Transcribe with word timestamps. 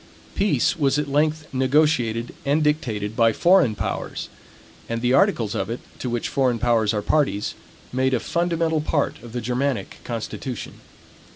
Peace 0.33 0.75
was 0.79 0.97
at 0.97 1.07
length 1.07 1.45
negotiated, 1.53 2.33
and 2.43 2.63
dictated 2.63 3.15
by 3.15 3.31
foreign 3.31 3.75
powers; 3.75 4.29
and 4.89 4.99
the 4.99 5.13
articles 5.13 5.53
of 5.53 5.69
it, 5.69 5.79
to 5.99 6.09
which 6.09 6.27
foreign 6.27 6.57
powers 6.57 6.91
are 6.91 7.03
parties, 7.03 7.53
made 7.93 8.15
a 8.15 8.19
fundamental 8.19 8.81
part 8.81 9.21
of 9.21 9.31
the 9.31 9.41
Germanic 9.41 9.97
constitution. 10.03 10.79